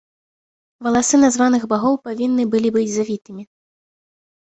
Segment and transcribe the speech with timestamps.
[0.85, 3.43] Валасы названых багоў павінны былі быць завітымі.